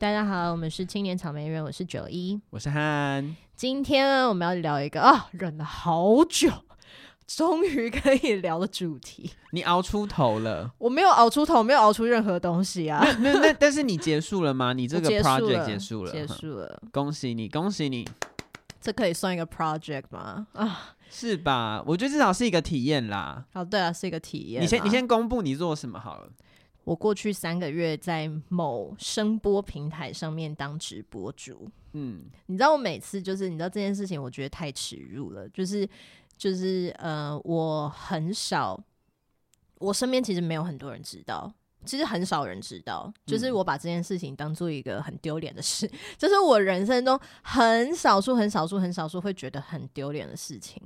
[0.00, 3.34] 大家好，我们是青年草莓人，我是九一，我是汉。
[3.56, 6.48] 今天我们要聊一个啊，忍了好久，
[7.26, 9.32] 终于可以聊的主题。
[9.50, 10.70] 你熬出头了？
[10.78, 13.04] 我没有熬出头，没有熬出任何东西啊。
[13.18, 14.72] 那那但是你结束了吗？
[14.72, 18.08] 你这个 project 结束了，结束了，恭喜你，恭喜你。
[18.80, 20.46] 这可以算一个 project 吗？
[20.52, 21.82] 啊，是吧？
[21.84, 23.44] 我觉得至少是一个体验啦。
[23.52, 24.62] 哦，对啊，是一个体验。
[24.62, 26.28] 你先，你先公布你做什么好了。
[26.88, 35.86] 我过去三个月在某声波平台上面当直播主，嗯，你知道我每次就是你知道这件事情，我觉得太耻辱了，就是
[36.38, 38.82] 就是呃，我很少，
[39.74, 41.52] 我身边其实没有很多人知道，
[41.84, 50.82] 其实很少人知道，就是我把这件事情当做一个很丢脸的事， 就是我人生中很少数、很少数、很少数会觉得很丢脸的事情。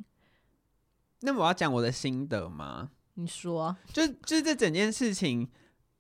[1.20, 2.90] 那我要讲我的心得吗？
[3.14, 5.48] 你说，就就是这整件事情。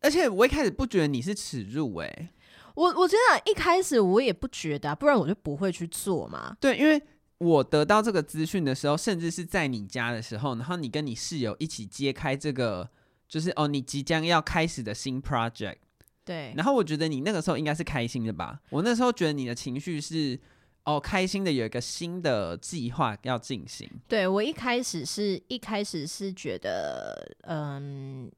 [0.02, 2.28] 而且我一开始不觉得你是耻辱哎、欸，
[2.74, 6.56] 我我真的一开始我也不觉得、啊，不然我就不会去做嘛。
[6.60, 7.00] 对，因为
[7.38, 12.90] 我得到这个资讯的时候，甚至是在你家的时候，然后你跟你室友一起揭开这个，
[13.28, 15.76] 就是哦，你即将要开始的新 project。
[16.24, 16.52] 对。
[16.56, 18.60] 然后我觉得你那个时候应该是开心的吧？
[18.70, 20.38] 我那时候觉得你的情绪是
[20.84, 23.88] 哦，开心的，有一个新的计划要进行。
[24.08, 28.30] 对，我一开始是一开始是觉得嗯。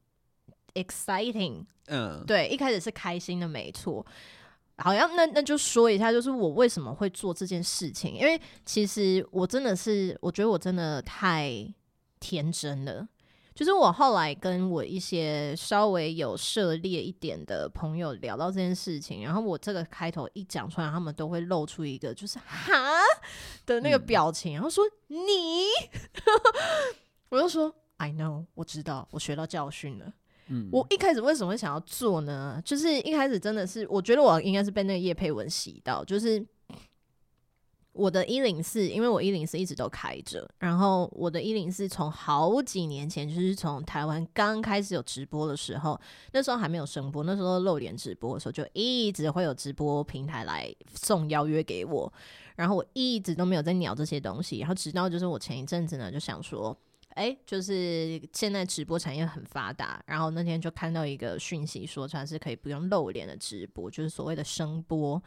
[0.75, 4.05] exciting，嗯，对，一开始是开心的，没错。
[4.77, 11.73] 好像那那就说一下，就是我为什么会做这件事情，因为其实我真的是，我觉得我真的太
[12.19, 13.07] 天真了。
[13.53, 22.73] 就是我后来跟我一些稍微有涉猎一点的朋友聊到这件事情，然后我这个开头一讲出来，他们都会露出一个就是哈
[23.65, 25.67] 的那个表情，嗯、然后说你，
[27.29, 30.11] 我就说 I know，我知道，我学到教训了。
[30.47, 32.61] 嗯，我一开始为什么会想要做呢？
[32.63, 36.45] 就是一开始真的是，我觉得我应该是被那个叶佩文洗到，就是
[37.93, 45.99] 我的一零四，因为我一零四一直都开着，然后我的一零四从好几年前，就是从台湾刚开始有直播的时候，
[46.31, 52.13] 那时候还没有声播，那时候露脸直播的时候，就一直会有直播平台来送邀约给我，
[52.55, 56.77] 然后我一直都没有在鸟这些东西，然后直到就是我前一阵子呢，就想说。
[57.15, 65.21] 哎、就是现在直播产业很发达，然后那天就看到一个讯息，说它是可以不用露脸的直播，就是所谓的声播。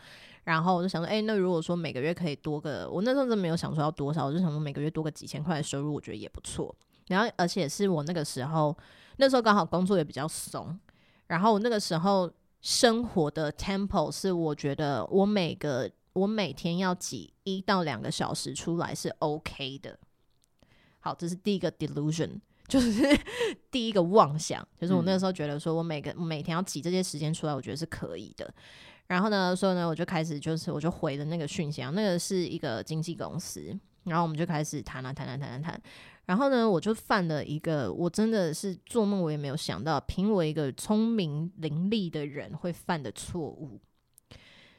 [0.44, 6.75] 然后我就想说，哎、那如果说每个月可以多个，我那时候真没有想说要多少，我就想说每个月多个几千块的收入，我觉得也不错。
[7.09, 8.77] 然后而且是我那个时候，
[9.16, 10.78] 那时候刚好工作也比较松，
[11.28, 19.98] 然后我那个时候生活的 tempo 是我觉得我每个我每天要挤一到两个小时出来是 OK 的。
[21.00, 23.19] 好，这是第一个 delusion， 就是
[23.70, 28.53] 第一个妄想，就是我那个时候觉得说我每个、嗯、每天要挤这些时间出来，我觉得是可以的。
[29.06, 35.81] 然后呢，所以呢，我就开始就是我就回了那个讯息啊，那个是一个经纪公司，然后我们就开始谈啊谈啊谈啊谈。
[36.26, 43.80] 然后呢，我就犯了一个我真的是做梦我也没有想到，凭我一个聪明伶俐的人会犯的错误，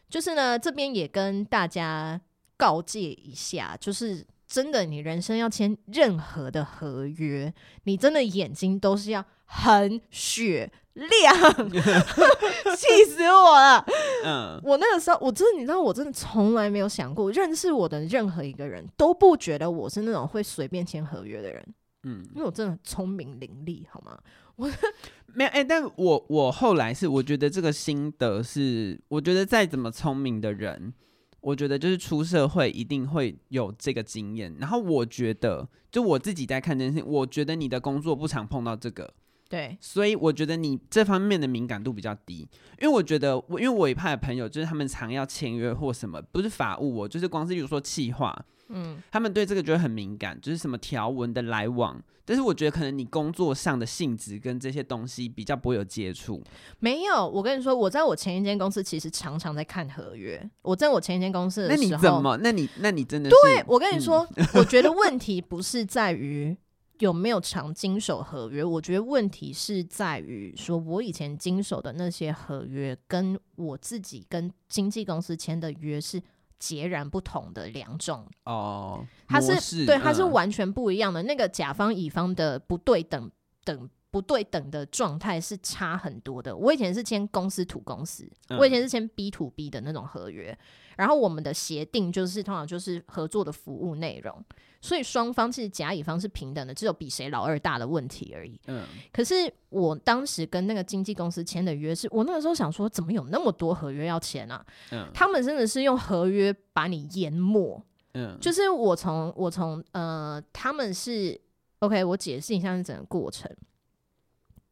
[0.09, 2.21] 就是呢，这边也跟大家
[2.55, 4.27] 告诫一下，就是。
[4.49, 11.69] 真的，你人生要签任何的合约，你真的眼睛都是要很雪亮，
[12.75, 13.85] 气死我了。
[14.25, 21.63] 嗯，我那个时候，我真的，你知道，我真的从来没有想过，认识我的任何一个人都不觉得我是那种会随便签合约的人。
[22.03, 24.17] 嗯，因为我真的聪明伶俐，好吗？
[24.55, 24.67] 我
[25.35, 30.91] 没有哎、欸，但我我后来是，我觉得这个心得是，我觉得再怎么聪明的人。
[31.41, 39.13] 我觉得就是出社会一定会有这个经验，然后我觉得就我自己在看这件事情，我觉得你的工作不常碰到这个，
[39.49, 42.47] 对，所以我觉得你这方面的敏感度比较低，
[42.81, 48.45] 因为我觉得我因为我一派的朋友就是他们常要签约或什么，不是法务我，就是光是比如说企划。
[48.69, 52.01] 嗯，他们对这个觉得很敏感，就是什么条文的来往。
[52.23, 56.39] 但是我觉得可能你工作上的性质跟这些东西比较不会有接触。
[56.77, 60.47] 没有，我跟你说，我在我前一间公司其实常常在看合约。
[60.61, 62.37] 我在我前一间公司的时候，那你怎么？
[62.43, 63.35] 那你那你真的是？
[63.43, 66.55] 对，我跟你说，嗯、我觉得问题不是在于
[66.99, 76.21] 有没有常经手合约，我觉得问题是在于说我以前经手的那些合约，跟我自己跟经纪公司签的约是。
[76.59, 81.23] 截然不同的两种哦，它是对，它是完全不一样的。
[81.23, 83.31] 嗯、那个甲方乙方的不对等
[83.63, 86.55] 等不对等的状态是差很多的。
[86.55, 90.57] 我以前是签公司 to 公司，我以前是签 B to B 的那种合约，嗯、
[90.97, 94.43] 然后我们的协定就是通常就是合作的服务内容，
[94.81, 98.59] 所以双方其实甲乙方是平等的，只有比谁老二大的问题而已。
[98.67, 104.65] 嗯，可是我当时跟那个经纪公司签的约是，我那个时候想说，怎么有那么多合约要签啊？
[104.91, 107.79] 嗯，他们真的是用合约把你淹没。
[108.13, 111.39] 嗯，就是我从我从呃，他们是
[111.77, 113.47] OK，我解释一下是整个过程。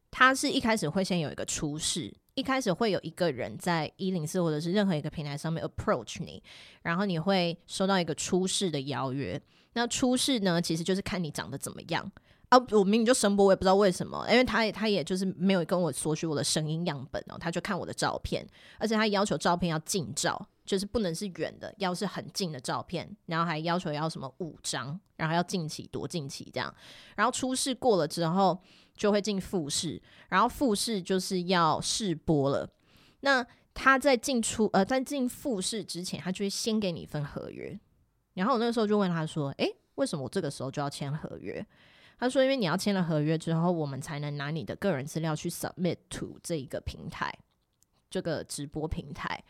[0.10, 6.42] 他是一开始会先有一个初试，一开始会有一个人在一零四或者是任何一个平台上面 approach 你，
[6.82, 9.40] 然后你会收到一个初试的邀约。
[9.74, 12.12] 那初试呢，其实就是看你长得怎么样
[12.50, 12.58] 啊。
[12.72, 18.48] 我明明就声波，我也不知道为什么，因为他也他也就是没有跟我索取我的声音样本哦，他就看我的照片，
[18.80, 26.74] 而且他要求照片要近照，就是不能是远的，要是很近的照片，然后还要求要什么五张，然后要近期多近期这样，
[27.16, 28.60] 然后初试过了之后。
[28.98, 32.70] 就会进复试，然后复试就是要试播了。
[33.22, 37.80] 那他在进出呃，在进复试之前，他就会先给你一份合约。
[38.34, 41.66] 然后我那个时候就问他说：“诶，为什么我这个时候就要签合约？”
[42.20, 47.32] 他说：“因为你要签了合约之后，我们才能拿你的个人资料去 submit to 这一个平台，
[48.10, 49.44] 这个直播平台。”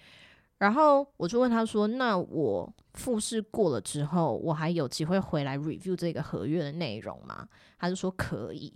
[0.60, 7.48] 然后我就问他说：“那我复试过了之后，我还有机会回来 review 这个合约的内容吗？”
[7.78, 8.74] 他就说：“可以。”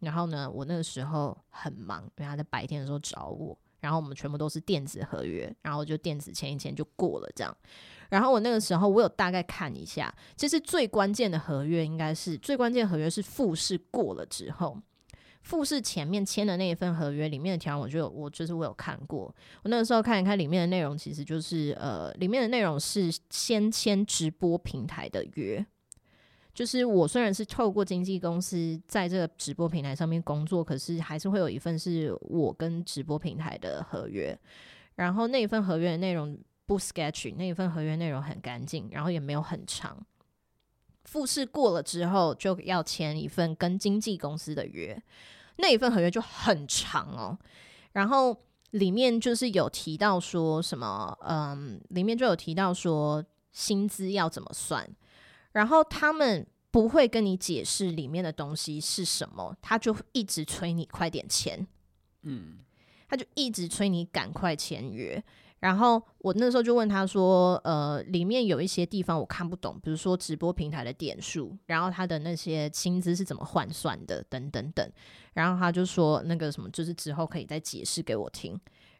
[0.00, 7.56] 然后呢，我那个时候很忙，因为他在白天的时候找我，然后我们全部都是电子合约，然后就电子签一签就过了这样。
[8.10, 14.78] 然后我那个时候我有大概看一下，其实最关键的合约应该是最关键合约是复试过了之后，
[15.42, 25.66] 复试前面签的那一份合约里面的条文，我就我就是我有看过，我那个时候看一看里面的内容，其实就是呃里面的内容是先签直播平台的约。
[26.58, 34.36] 就是我虽然是透过经纪公司在这个直播平台上面工作，可是还是会有一份是我跟直播平台的合约。
[34.96, 40.04] 然后那一份合约的内容不 sketchy，那一份合约内容很干净，然后也没有很长。
[41.04, 45.00] 复试过了之后，就要签一份跟经纪公司的约，
[45.58, 47.38] 那一份合约就很长哦。
[47.92, 48.36] 然后
[48.70, 54.84] 里面就是有提到说什么，嗯，里面就有提到说薪资要怎么算。
[55.52, 61.66] 然后他们不会跟你解释里面的东西是什么，他就一直催你快点签，
[62.22, 62.58] 嗯，
[63.08, 65.22] 他就一直催你赶快签约。
[65.60, 74.88] 然后我那时候就问他说：“呃，里面有一些地方我看不懂，比如说直播平台的点数，然后他的那些薪资是怎么换算的，等等等。”
[75.34, 78.56] 然后他就说：“那个什么，就是之后可以再解释给我听。”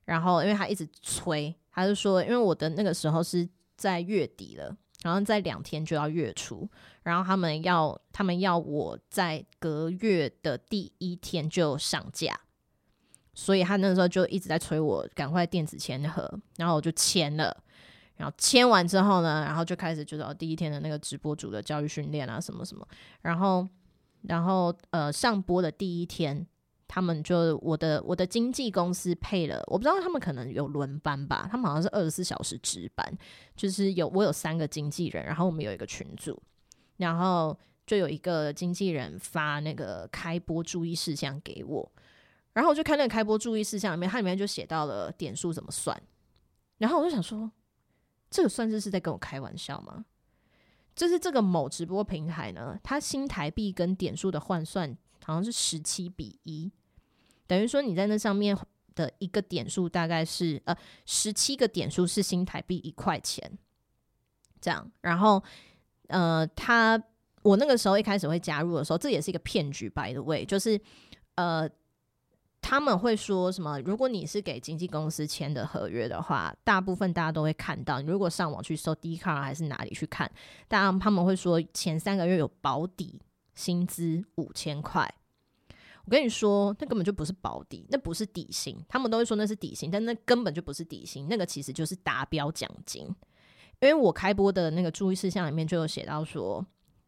[0.06, 6.68] 然后因为他一直催，他就说：“因为我的那个时候是在月底了。”然后在两天就要月初，
[7.02, 12.38] 然后他们要他们要我在隔月的第一天就上架，
[13.34, 17.56] 所以他那时候就一直在催我赶快电子签合，然后我就签了，
[18.16, 22.86] 然后签完之后呢，然后就开始就是第一天的那个直播组的教育训练啊什么什么，
[23.22, 23.66] 然后
[24.22, 26.46] 然后呃上播的第一天。
[26.88, 33.16] 他们就我的我的经纪公司配了，我不知道他们可能有轮班吧，他们好像是二十四小时值班，
[33.54, 36.42] 就是有我有三个经纪人，然后我们有一个群组，
[36.96, 37.56] 然后
[37.86, 41.92] 就有一个经纪人发那个开播注意事项给我，
[42.54, 46.02] 然后我就看那个开播注意事项里面，它里面就写到了点数怎么算，
[46.78, 47.50] 然后我就想说，
[48.30, 50.06] 这个算是是在跟我开玩笑吗？
[50.96, 56.70] 就是这个某直播平台呢，它新台币跟点数的换算好像是十七比一。
[57.46, 58.56] 等于说你在那上面
[58.94, 63.50] 的一个点数大概是呃十七个点数是新台币一块钱，
[64.60, 64.90] 这样。
[65.00, 65.42] 然后
[66.08, 67.02] 呃，他
[67.42, 70.78] 我那个时候一开始会加入的时候，这也是一个骗局，by the way，就是
[71.36, 71.68] 呃
[72.60, 73.80] 他们会说什么？
[73.80, 78.00] 如果你是给经纪公司签的合约的话，大部分大家都会看到。
[78.00, 80.30] 你如果上网去搜 d c a r 还是哪里去看，
[80.66, 83.18] 当然他们会说前三个月有保底
[83.58, 85.12] 薪资五千块。
[86.04, 88.78] 我跟你说，那根本就不是保底，那不是底薪。
[88.88, 93.02] 他们都会说那是底薪，但那根本就不是底薪，那个其实就是达标奖金。
[93.80, 96.64] 因为我开播的那个注意事项里面就有写到说，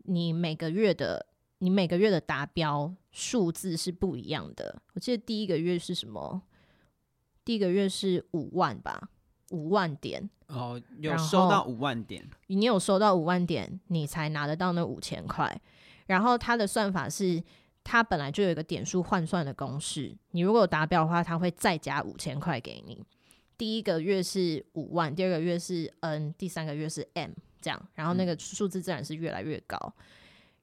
[0.06, 1.24] 你每个月的
[1.58, 4.82] 你每个月的达标数字是不一样的。
[4.94, 6.42] 我记得第一个月是什么？
[7.44, 9.08] 第一个月是五万吧，
[9.50, 10.28] 五万点。
[10.48, 15.60] 哦，有收到五万点，你有收到五万点，你才拿得到那五千块。
[16.10, 17.42] 然后它的算法是。
[17.82, 23.02] 它本来就有一个点数换算的公式，你如果有达标的话，它会再加五千块给你。
[23.56, 29.78] 第一个月是五万，第二个月是 N，第三个月是 M，这样，然后那个数字自然是越来越高。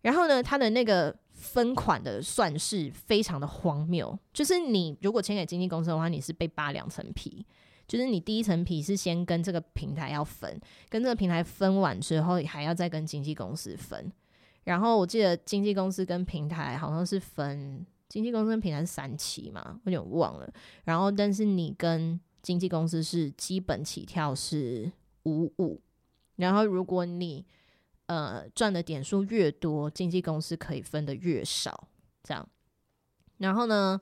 [0.03, 7.43] 然后呢，它的那个分款的算式非常的荒谬，就是你如果签给经纪公司的话，你是被扒两层皮，
[7.87, 14.13] 就是你第一层皮是先跟这个平台要分，跟这个平台分完之后，还要再跟经纪公司分。
[14.67, 20.53] 然后我记得经纪公司跟平台好像是分，经纪公司跟平台是三期嘛，我有点忘了。
[20.83, 24.91] 然后但是你跟经纪公司是基本起跳是
[25.23, 25.79] 五五，
[26.35, 27.45] 然后如果你
[28.07, 31.87] 呃，赚的点数越多，经纪公司可以分的越少，
[32.21, 32.45] 这样。
[33.37, 33.99] 然后呢，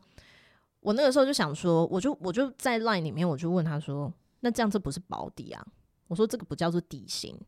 [0.80, 5.64] 我那个时候就想说，我就我就在 Line 里面，我就问他说：“那这样这不是保底啊？”
[6.08, 7.40] 我说：“这个不叫做底薪，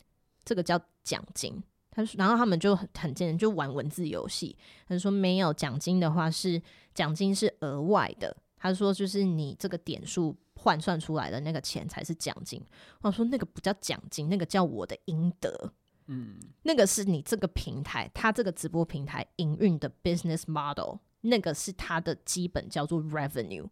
[0.46, 1.60] 这个叫奖金。”
[1.98, 4.56] 他说，然后他们就很很贱，就玩文字游戏。
[4.88, 6.62] 他说：“没有奖金的话是，
[6.94, 12.64] 奖金是额外的。”他说：“就是你这个点数换算出来的那个钱才是奖金。”
[13.02, 15.74] 我说：“那个不叫奖金，那个叫我的应得。”
[16.06, 23.68] 嗯，那个是你这个平台，他这个直播平台营运的 business model，那个是他的基本叫做 revenue。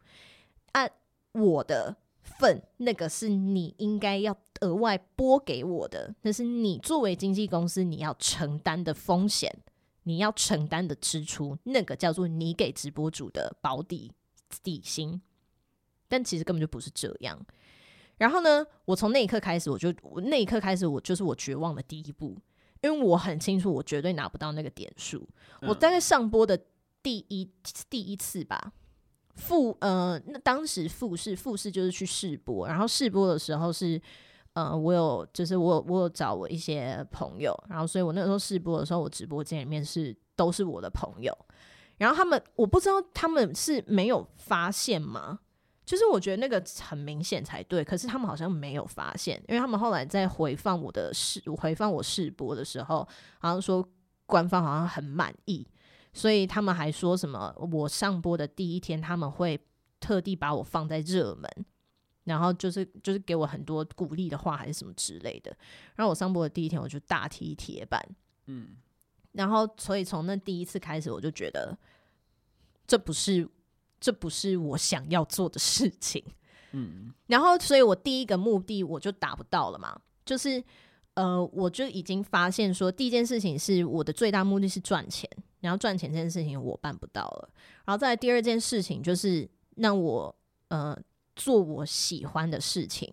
[0.72, 0.91] 按
[1.34, 9.55] 我的份，那个是你应该要额外拨给我的，那是你作为经纪公司你要承担的风险，
[10.03, 14.12] 你要承担的支出，那个叫做你给直播主的保底
[14.62, 15.22] 底薪。
[16.08, 17.39] 但其实根本就不是这样。
[18.17, 22.38] 然后呢，我从那一刻开始，我就我那一刻开始，我就是我绝望的第一步，
[22.82, 25.27] 因为我很清楚，我绝对拿不到那个点数。
[25.62, 26.58] 嗯、我大概上播的
[27.01, 27.51] 第一
[27.89, 28.72] 第一次吧，
[29.35, 34.01] 复呃，那当时复试复试就是去试播，然后试播的时候是
[34.53, 41.37] 呃，我有就是我我有找我一些朋友，然后所以我那个时候试播的时候，我直播间里面是都是我的朋友，
[41.97, 45.39] 然后他们我不知道他们是没有发现吗？
[45.85, 53.87] 就是我觉得那个很明显才对，可是他们好像没有发现，因为他们后来在回放我的试回放我试播的时候，好像说
[54.25, 55.67] 官方好像很满意，
[56.15, 59.60] 所以他们还说什么我上播的第一天他们会
[60.00, 61.48] 特地把我放在热门，
[62.24, 65.55] 然后就是就是给我很多鼓励的话还是什么之类的，
[65.95, 68.01] 然后我上播的第一天我就大踢铁板，
[68.48, 68.77] 嗯，
[69.34, 71.77] 然后所以从那第一次开始我就觉得
[72.88, 73.48] 这不是。
[73.98, 76.24] 这不是我想要做的事情，
[76.74, 80.63] 嗯， 然后，所以我第一个目的我就达不到了嘛，就是，
[81.15, 85.27] 呃，我就已经发现说，第一件事情是我的最大目的是赚钱，
[85.65, 87.50] 然后赚钱这件事情我办不到了，
[87.86, 90.36] 然后再第二件事情就是让我
[90.69, 90.98] 呃
[91.36, 93.12] 做我喜欢的事情，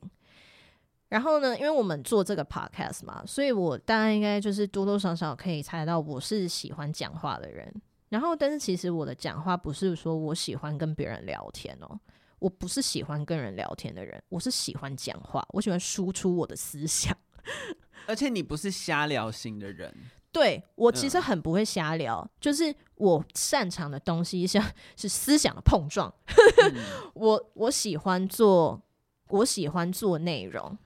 [1.08, 7.74] 然后呢，因为我们做这个 podcast 嘛，所以我大概应该就是多多少少可以猜到我是喜欢讲话的人。
[8.10, 11.98] 然后，但是其实我的讲话不是说我喜欢跟别人聊天哦，
[12.38, 17.16] 我不是喜欢跟人聊天的人，我是喜欢讲话，我喜欢输出我的思想。
[18.06, 19.94] 而且你不是瞎聊型的人，
[20.32, 24.64] 对，我其实很不会瞎聊，嗯、就是我擅长的东西像
[24.96, 26.12] 是思想的碰撞。
[26.26, 26.74] 嗯、
[27.14, 28.80] 我我喜欢做，
[29.28, 30.78] 我喜欢做内容。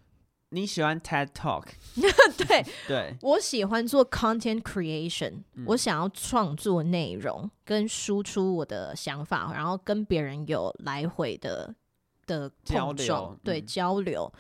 [0.51, 1.65] 你喜欢 TED Talk？
[2.39, 11.75] 对 对，我喜欢做 content creation，嗯，我想要创作内容跟输出我的想法，然后跟别人有来回的
[12.27, 14.33] 的交流，对，嗯，交流。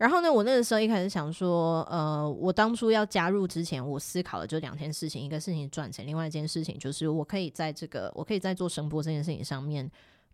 [0.00, 9.90] 然后呢，我那个时候一开始想说，呃，我当初要加入之前，我思考的就两件事情，一个事情赚钱，另外一件事情就是我可以在这个，我可以在做声播这件事情上面，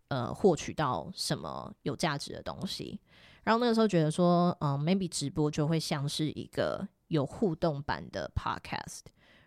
[0.07, 2.97] 呃，获取到什么有价值的东西。
[3.43, 9.01] 然后那个时候觉得说，嗯，maybe 直播就会像是一个有互动版的 podcast，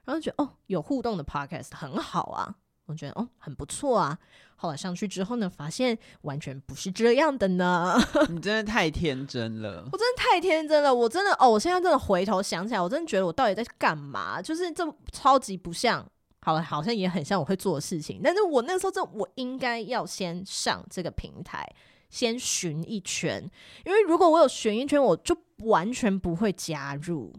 [0.05, 2.57] 然后觉得哦，有互动的 podcast 很好啊，
[2.91, 4.19] 我觉得哦很不错啊。
[4.57, 7.99] 后来上去之后呢，发现完全不是这样的呢。
[8.29, 14.43] 你真的太天真了，我真的太天真了，我真的哦，我现在真的回头想起来，我真的觉得我到底在干嘛？
[14.43, 16.07] 就是这超级不像，
[16.43, 21.67] 好了，好像也很像我会做的事情，但是我那时候这我应该要先上这个平台。
[22.11, 23.49] 先寻一圈，
[23.87, 27.33] 因为如果我有寻一圈，我就完全不会加入。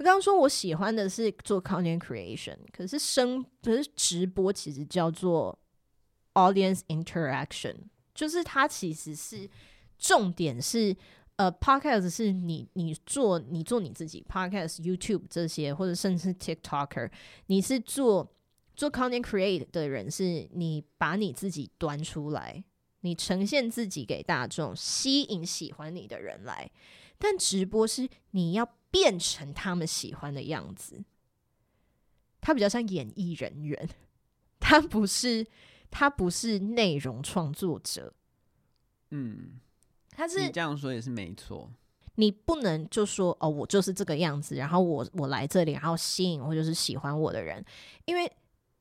[0.00, 5.58] 我刚刚说我喜欢的是做 content creation，可是生可是直播其实叫做
[6.32, 7.76] audience interaction，
[8.14, 9.46] 就是它其实是
[9.98, 10.96] 重点是
[11.36, 17.10] 呃 podcast 是你你做你做你自己 podcast YouTube 这些或者甚至 TikToker，
[17.48, 18.34] 你是做
[18.74, 22.64] 做 content create 的人，是你把你自己端出来。
[23.02, 26.70] 你呈现自己给大众，吸引喜欢你的人来，
[27.18, 31.04] 但直播是你要变成他们喜欢的样子。
[32.40, 33.88] 他比较像演艺人员，
[34.60, 35.46] 他不是
[35.90, 38.14] 他不是内容创作者。
[39.10, 39.60] 嗯，
[40.10, 41.70] 他是你这样说也是没错。
[42.16, 47.64] 你不能就说哦，我就是这个样子，然后我我来这里，然后吸引或就是喜欢我的人，
[48.04, 48.30] 因为。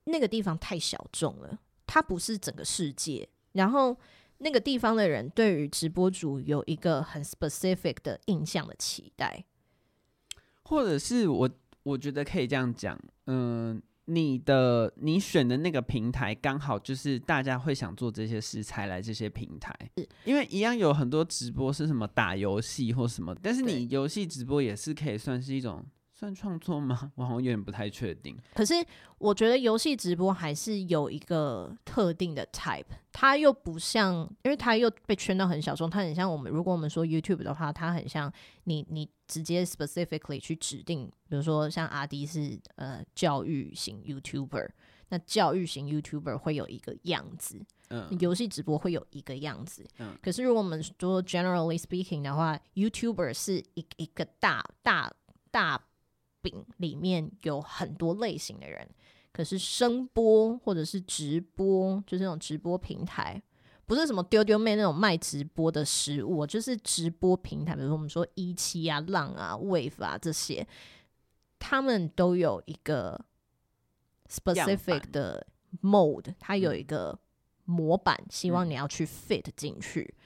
[0.05, 3.29] 那个地方太小众了，它不是整个世界。
[3.51, 3.95] 然后
[4.39, 9.45] 那个地方的人对于直播主有一个很 specific 的印象的期待，
[10.69, 11.49] 或者是我
[11.83, 13.81] 我觉得可以这样讲，嗯。
[14.11, 19.71] 你的你选的那个平台刚好就是大家会想做这些事才来这些平台，
[20.25, 25.85] 因为一样有很多直播是什么打游戏或什么，但是你游戏直播也是可以算是一种
[26.19, 27.11] 算创作吗？
[27.15, 28.37] 我好像有点不太确定。
[28.53, 28.73] 可是
[29.17, 38.31] 我觉得游戏直播还是有一个特定的 type，它又不像，因为它又被圈到很小众，它很像我们如果我们说 YouTube 的话，它很像
[38.65, 39.09] 你你。
[39.29, 44.67] 直接 specifically 去指定，比如说像阿迪是呃教育型 YouTuber，
[45.09, 55.13] 那教育型 YouTuber 会有一个样子，嗯，游戏直播会有一个样子，嗯，可是如果我们说 generally speaking 的话，YouTuber 是一一个大大
[55.51, 55.79] 大
[56.41, 58.87] 饼里面有很多类型的人，
[59.31, 63.41] 可是声波或者是直播，就是那种直播平台。
[63.85, 70.67] 不是什么丢丢妹那种卖直播的食物，就是直播平台，比如说我们说一期啊、浪啊、Wave 啊这些，
[71.57, 73.19] 他们都有一个
[74.29, 75.47] specific 的
[75.81, 77.17] mode，它有一个
[77.65, 80.01] 模板，希望你要去 fit 进去。
[80.01, 80.23] 嗯。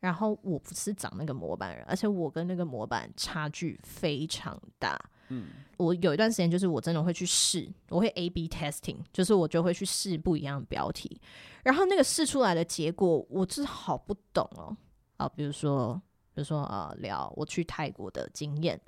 [0.00, 5.00] 然后我不是长那个模板人，而且我跟那个模板差距非常大。
[5.28, 11.20] 嗯，我有一段时间就是我真的会去试，我会 A/B testing，就是我就会去试不一样的标题，
[11.64, 14.76] 然后那个试出来的结果，我真的好不懂哦。
[15.16, 15.94] 啊，比如说，
[16.34, 18.80] 比如说啊，聊我去泰国的经验，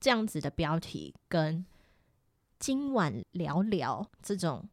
[0.00, 1.64] 这样子的标题跟
[2.58, 4.68] 今晚聊聊这种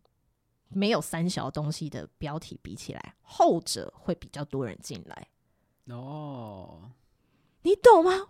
[0.69, 5.27] 没有三小东西的标题比起来，后者会比较多人进来。
[5.93, 6.91] 哦，
[7.63, 8.29] 你懂吗？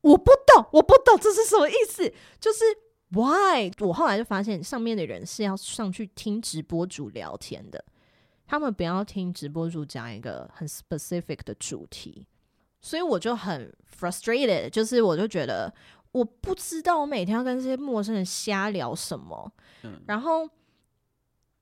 [0.00, 2.12] 我不懂，我不懂这是什么意思？
[2.40, 2.64] 就是
[3.10, 3.70] why？
[3.80, 7.84] 我后来就发现，上面的人是要上去听直播主聊天的，
[8.46, 12.26] 他们不要听直播主讲一个很 specific 的主题，
[12.80, 15.74] 所以我就很 frustrated，就是我就觉得
[16.12, 19.52] 我不知道我每天要跟这些陌生人瞎聊什么，
[19.82, 20.48] 嗯，然后，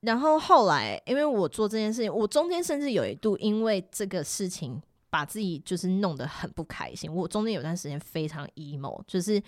[0.01, 4.83] 然后后来因为我做这件事情，我中间甚至有一度因为这个事情。
[5.17, 7.11] 把自己就是弄得很不开心。
[7.11, 9.43] 我中间有段时间非常 emo，就是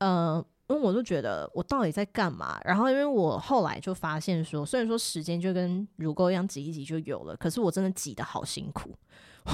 [0.00, 2.60] 呃，因为我就觉得我到底在干嘛？
[2.62, 8.94] 然后因为我后来就发现说，虽然说时间就跟乳沟一样挤一挤就有了，可是我真的挤得好辛苦。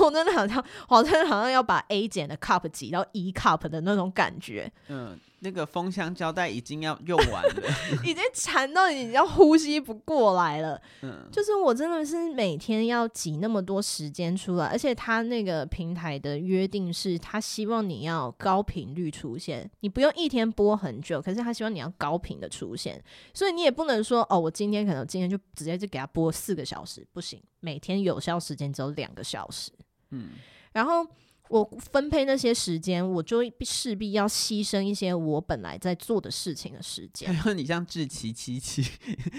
[0.00, 4.72] 我真的好像，好像好像要把 A 减的 cup 挤到 E cup 的那种感觉。
[4.88, 5.16] 嗯。
[5.44, 7.62] 那个封箱胶带已经要用完了，
[8.02, 10.80] 已经缠到你要呼吸不过来了。
[11.02, 22.98] 嗯，就是我真的是每天要挤那么多时间出来，而且他那个平台的约定是，他希望你要高频率出现，你不用一天播很久，可是他希望你要高频的出现，
[23.34, 29.70] 所以你也不能说哦，我今天可能今天就直接就给他播四个小时，不行，每天有效时间只有两个小时。
[30.10, 30.30] 嗯，
[30.72, 31.06] 然后。
[31.54, 37.32] 我分配那些时间，我就势必要牺牲一些我本来在做的事情的时间。
[37.32, 38.84] 然后你像志奇七七，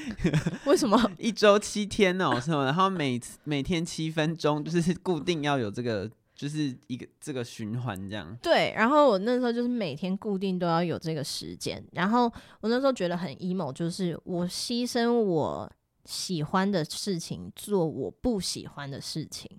[0.65, 2.39] 为什么 一周七天哦？
[2.39, 2.63] 是吗？
[2.63, 8.33] 然后每每天七分钟，就是固定要有这个，就是一个这个循环这样。
[8.41, 11.83] 对，然后我那时候就是每天固定都要有这个时间。
[11.91, 15.69] 然后我那时候觉得很 emo，就是我牺牲我
[16.05, 19.49] 喜欢的事情，做我不喜欢的事情。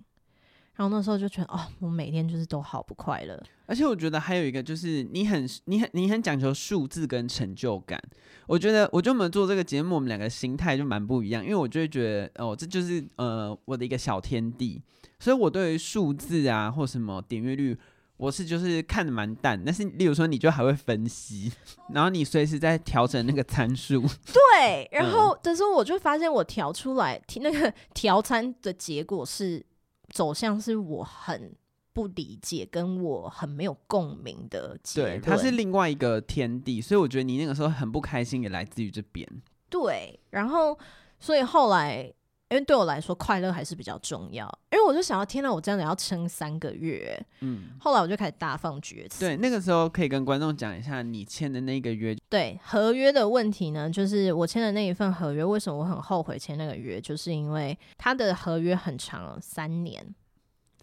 [0.77, 3.41] 然后那时候就觉得，哦，我每天就是都好不快乐。
[3.65, 7.99] 而且我觉得还有一个就是，你很、你很、你很讲求数字跟成就感。
[8.45, 11.43] 我觉得，我觉得我们做这个节目，我们两个心态就蛮不一样。
[11.43, 14.79] 因为我就会觉得，哦，这就是呃我的一个小天地。
[15.19, 17.75] 所以我对于数字啊或什么点阅率，
[18.17, 19.59] 我是就是看的蛮淡。
[19.65, 21.51] 但是，例如说，你就还会分析，
[21.91, 24.01] 然后你随时在调整那个参数。
[24.31, 29.65] 对，然后这时候我就发现，我调出来那个调参的结果是。
[30.09, 31.55] 走向是我很
[31.93, 35.19] 不理解，跟我很没有共鸣的结论。
[35.19, 39.27] 对，它是另外一个天地，所以我觉得你那个时候很不开心，也来自于这边。
[39.69, 40.77] 对，然后
[41.19, 42.13] 所以后来。
[42.49, 44.47] 因为对我来说，快乐还是比较重要。
[44.71, 47.21] 因为我就想要，天哪，我这样子要撑三个月。
[47.41, 49.19] 嗯，后来我就开始大放厥词。
[49.19, 52.15] 对，那个时候可以跟观众讲一下你签的那个约。
[52.29, 57.01] 对，合约的问题呢，就是我签的那一份合约，为什么我很后悔签那个约？
[57.01, 60.15] 就是因为他的合约很长，三年。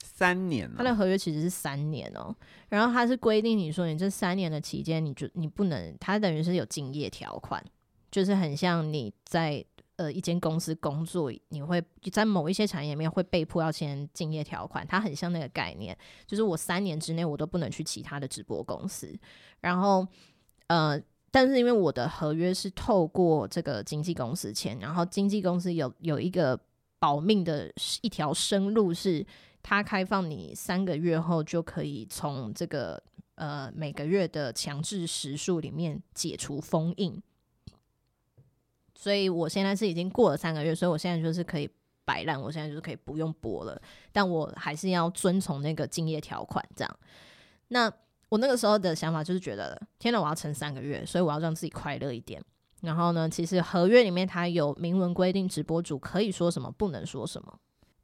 [0.03, 0.71] 三年。
[0.77, 2.37] 他的合约其实是三年哦、喔，
[2.69, 7.65] 然后他是规定你说，你这三年的期间，你就你不能，他等于是有敬业条款，
[8.11, 9.65] 就是很像你在。
[9.97, 11.81] 呃，一间公司工作，你会
[12.11, 19.17] 在某一些产业里面会被迫要签竞业条款，它很像那个概念，就是我三年之内我都不能去其他的直播公司。
[19.61, 20.05] 然后，
[20.67, 26.59] 呃，但是因为我的合约是透过这个经纪公司签，然后经纪公司有有一个
[26.99, 29.25] 保命的一条生路，是
[29.63, 33.01] 它开放你三个月后就可以从这个
[33.37, 37.23] 呃每个月的强制时数里面解除封印。
[38.95, 41.69] 所以我现在是已经过了三个月，所以我现在就是可以
[42.05, 43.81] 摆烂，我现在就是可以不用播了，
[44.13, 46.99] 但我还是要遵从那个竞业条款这样。
[47.69, 47.93] 那
[48.29, 52.43] 我那个时候的想法就是觉得，天哪，我要撑三个月，所以我要让自己快乐一点。
[52.83, 57.59] 然后呢，其实合约里面它有明文规定，直播主可以说什么，不能说什么。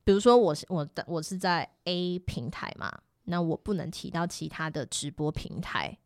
[0.05, 2.91] 比如说我我的我是在 A 平台嘛，
[3.25, 5.99] 那我不能提到其他的直播平台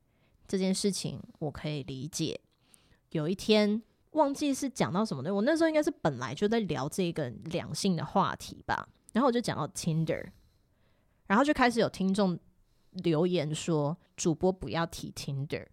[0.49, 2.41] 这件事情，我可以理解。
[3.11, 3.81] 有一天
[4.15, 10.31] 忘记是讲到什么的，我那时候应该是本来就在聊这个两性的话题吧，然后我就讲到 Tinder，
[11.29, 12.39] 然后就开始有听众。
[13.03, 15.67] 留言说主播不要提 Tinder，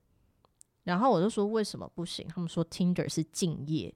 [0.85, 2.25] 然后我就说为什么不行？
[2.27, 3.93] 他们说 Tinder 是敬业。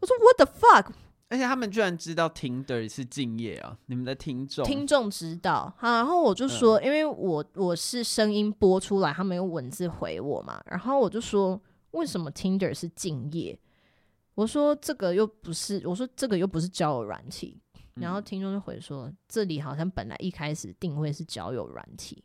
[0.00, 0.92] 我说 What the fuck？
[1.30, 3.78] 而且他们居然知道 Tinder 是敬业啊！
[3.86, 11.58] 你们的听众听众知道，然后我就说，因为我我是声音播出来，他们用文字回我嘛，然后我就说
[11.92, 13.58] 为什么 Tinder 是敬业？
[14.34, 17.60] 我说这个又不是，我说这个又不是交友软体。
[17.94, 22.22] 然后听众就回说，这里好像本来一开始定位是交友软体。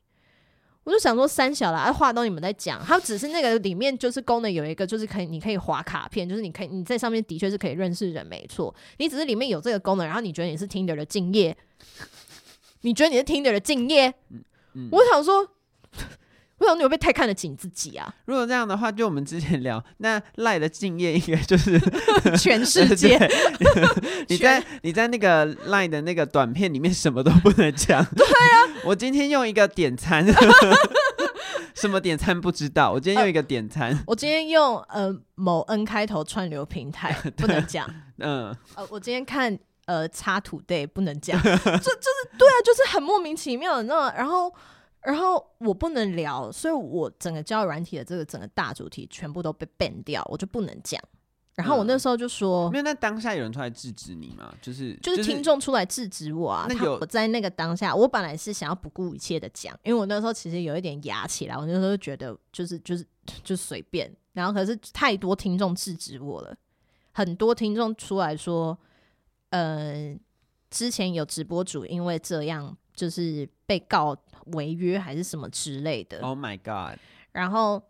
[0.84, 8.76] 我就想说三小啦，话都你们在讲，它只是那个里面就是功能有一个，就是可以你可以划卡片，就是你可以你在上面的确是可以认识人，没错。
[8.98, 11.56] 你只是里面有这个功能，然后你觉得你是 Tinder 的敬业，
[12.82, 14.44] 你觉得你是 Tinder 的敬业，嗯
[14.74, 15.48] 嗯、我想说。
[16.62, 18.14] 为什么你会不会太看得起你自己啊？
[18.26, 21.80] 如果这样的话，就我们之前聊， 那赖的敬业应该就是
[22.38, 23.18] 全世界。
[24.30, 28.06] 你在你在那个赖的那个短片里面什么都不能讲。
[28.16, 30.24] 对啊，我今天用一个点餐，
[31.74, 32.92] 什么点餐不知道。
[32.92, 37.90] 我今天用一个点餐，呃、我今天用呃某 N 开头串流平台不能讲。
[38.20, 44.54] 嗯，呃，我今天看呃插土 day 不能讲，就就是对啊，就是很莫名其妙的那然后。
[45.04, 51.02] 然后我不能聊，所以我整个交友软体的这个整个大主题全部都被 ban 掉，我就不能讲。
[51.56, 54.54] 然后我那时候就说，没有，那当下有人出来制止你吗？
[54.62, 56.66] 就是就是听众出来制止我啊。
[56.70, 63.06] 那我在那个当下，我本来是想要不顾一切的讲，因为我那时候其实有一点哑起来，我那时候就觉得就是就是
[63.44, 64.12] 就随便。
[64.34, 66.56] 然后可是太多听众制止我了，
[67.12, 68.78] 很多听众出来说，
[69.50, 70.16] 呃，
[70.70, 74.16] 之前有直播主因为这样就是被告。
[74.48, 77.00] 违约还是什么之类的？Oh my god！
[77.32, 77.82] 然后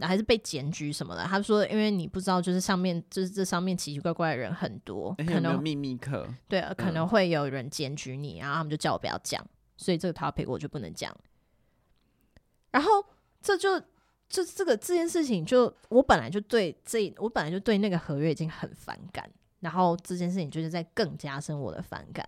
[0.00, 1.24] 还是被检举什么的。
[1.24, 6.26] 他说，因为你不知道，就是上面就是这上面奇奇怪怪的人很多，可能有秘密客。
[6.48, 9.44] 对，可能会有人检举你，然后他们就叫我不要讲，
[9.76, 11.14] 所以这个 topic 我就不能讲。
[12.70, 13.04] 然后
[13.42, 13.80] 这就
[14.28, 22.26] 这这个这件事情就，就我本来就对这，我本来就对那个合约已经很反感，然后这件事情就是在更加深我的反感。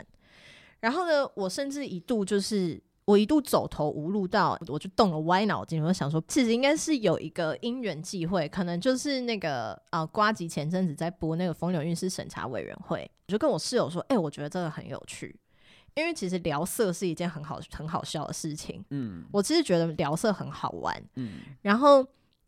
[0.80, 2.82] 然后呢，我甚至一度就是。
[3.08, 15.34] 我一度走投无路到，我就动了歪脑筋，我就想说，其实应该是有一个因缘际会，可能就是那个啊，瓜吉前阵子在播那个风流韵事审查委员会，我就跟我室友说，哎、欸，我觉得这个很有趣，
[15.94, 22.00] 因为其实聊色是一件很好很好笑的事情，嗯，我其实觉得聊色很好玩，嗯，然后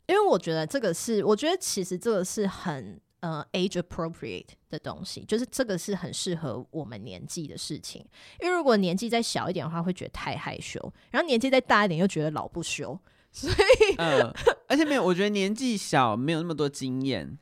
[0.06, 3.00] 因为我觉得这个是，我觉得其实这个是很。
[3.20, 8.02] 呃，age appropriate 的东西，就是这个是很适合我们年纪的事情。
[8.40, 10.80] 因为如果年纪再小一点的话，会觉得太害羞；
[11.10, 12.98] 然后年纪再大一点，又觉得老不休。
[13.30, 14.34] 所以，呃，
[14.66, 17.38] 而且没有，我觉得年纪小没有那么多经验。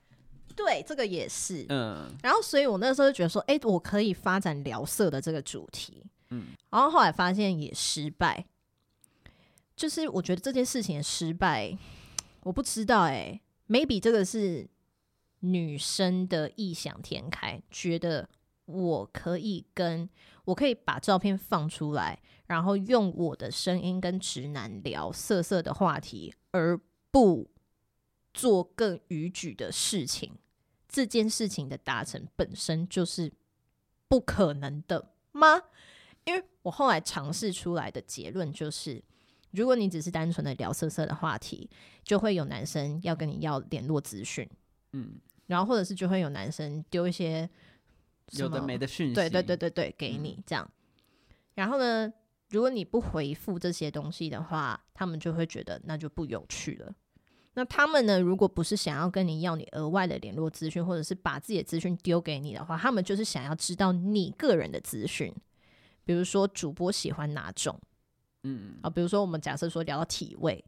[0.57, 1.64] 对，这个也是。
[1.69, 2.11] 嗯。
[2.23, 6.05] 然后，所以我那时候就觉得说，哎、欸，我可以发展聊色的这个主题。
[6.31, 6.49] 嗯。
[6.71, 8.45] 然后后来发现也失败，
[9.77, 11.79] 就是我觉得这件事情的失败，
[12.43, 13.12] 我不知道、欸。
[13.12, 14.69] 哎，maybe 这个是。
[15.40, 18.29] 女生的异想天开，觉得
[18.66, 20.09] 我可以跟
[20.44, 26.79] 我可以把照片放出来，然后用我的声音跟直男聊色色的话题，而
[27.11, 27.51] 不
[28.33, 30.38] 做更逾矩的事情。
[30.88, 33.31] 这件事情的达成本身就是
[34.09, 35.62] 不可能的吗？
[36.24, 39.03] 因为我后来尝试出来的结论就是，
[39.51, 41.70] 如果你只是单纯的聊色色的话题，
[42.03, 44.48] 就会有男生要跟你要联络资讯。
[44.92, 45.20] 嗯。
[45.46, 47.48] 然后或者是就会有男生丢一些
[48.33, 50.70] 有的没的讯息，对对对对对，给你、嗯、这样。
[51.55, 52.12] 然后呢，
[52.51, 56.94] 如果你不回复这些东西的话，他们就会觉得那就不有趣了。
[57.55, 65.35] 那他们呢，如果不是想要跟你要你额外的联络资讯，或者是把自己的资讯丢给你的话，他们就是想要知道你个人的资讯，
[66.05, 67.81] 比如说主播喜欢哪种，
[68.42, 70.62] 嗯啊，比如说我们假设说聊到体味，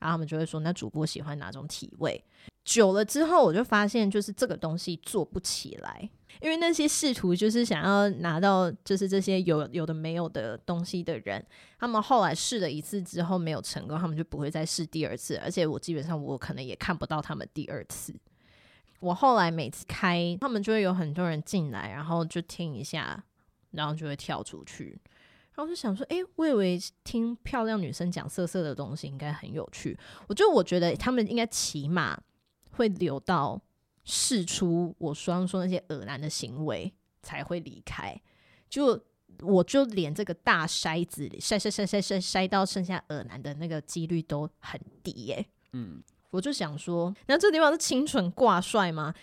[0.00, 2.22] 然后他们就会说那主播喜欢哪种体味。
[2.64, 6.08] 久了之后，我就发现就是这个东西做不起来，
[6.40, 11.44] 因为那些试图就是想要拿到就是这些有有的没有的东西的人，
[11.78, 18.14] 他们后来试了一次之后没有成功，他们就不会再试第二次，而且我基本上我可能也看不到他们第二次。
[19.00, 23.22] 我后来每次开，他们就会有很多人进来，然后就听一下，
[23.72, 24.98] 然后就会跳出去。
[25.54, 29.96] 然后就想说，诶，我以为听漂亮女生讲色色的东西应该很有趣。
[30.26, 32.18] 我就我觉得他们应该起码
[32.76, 33.60] 会留到
[34.04, 38.20] 试出我刚说那些恶男的行为才会离开。
[38.68, 39.00] 就
[39.40, 45.46] 我就连这个大筛子里筛筛筛筛筛筛到剩下恶男的那个几率都很低耶。
[45.72, 49.14] 嗯， 我就想说，那这地方是清纯挂帅吗？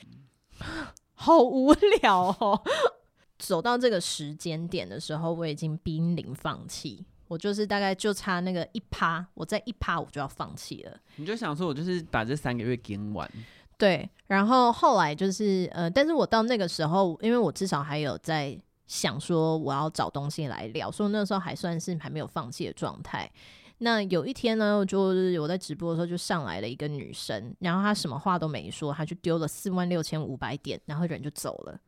[1.14, 2.62] 好无聊哦。
[3.38, 7.06] 走到这个时间点的时候，我已经濒临放弃。
[7.32, 10.98] 我就是大概就差那个一趴，我在一趴我就要放弃了。
[11.16, 13.32] 你就想说，我就是把这三个月给完。
[13.78, 23.32] 对，然后后来就是呃，但是我到那个时候，因为我至少还有在想说我要找东西来聊，所以那时候还算是还没有放弃的状态。
[23.78, 31.80] 那有一天呢，就是我在直播的时候就上来了一个女生，然后她什么话都没说，她就丢了四万六千五百点，然后人就走了。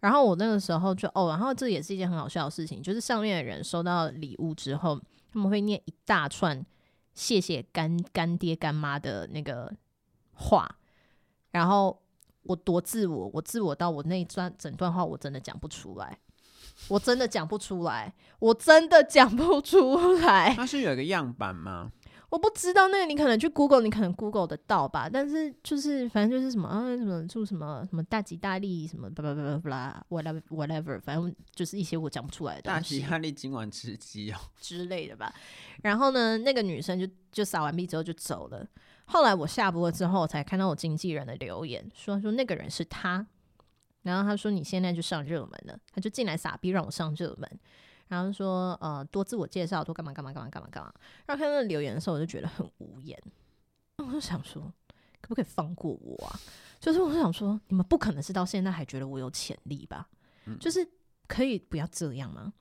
[0.00, 4.98] 然后我那个时候就哦，然后这也是一件很好笑的事情，就是上面的人收到礼物之后，
[5.32, 6.64] 他们会念一大串
[7.12, 9.72] 谢谢干干爹干妈的那个
[10.32, 10.76] 话，
[11.50, 12.00] 然后
[12.44, 16.18] 我多自我，我自我到我那一段整段话我真的讲不出来，
[16.88, 20.54] 我真的讲不出来，我真的讲不出来。
[20.54, 21.92] 它是有一个样板吗？
[22.30, 25.10] 我不知道那个，你可能去 Google，你可能 Google 得到吧。
[25.12, 32.62] 但是就是反正就是什么啊，什么祝什么什么大吉大利，什么巴拉巴拉巴拉，whatever whatever，反正就是一些我讲不出来的。
[32.62, 35.34] 大吉大利，今晚吃鸡哦之类的吧。
[35.82, 38.64] 然后呢，那个女生就就扫完币之后就走了。
[39.06, 43.26] 后来我下播之后，才看到我经纪人的留言，说说那个人是他。
[44.02, 47.60] 然后他说你现在就上热门了，他就进来撒逼让我上热门。
[48.10, 50.92] 然后说，呃，多自我介绍，多干嘛干嘛干嘛干嘛干嘛。
[51.26, 53.16] 然后看到那留言的时候，我就觉得很无言。
[53.98, 54.60] 我就想说，
[55.20, 56.34] 可不可以放过我啊？
[56.80, 60.08] 就是我就想说，你们不可能是到现在还觉得我有潜力吧？
[60.46, 60.84] 嗯、就是
[61.28, 62.52] 可以不要这样吗？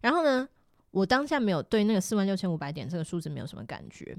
[0.00, 0.48] 然后呢，
[0.92, 4.16] 我当下没有对那个四万六千五百点这个数字没有什么感觉。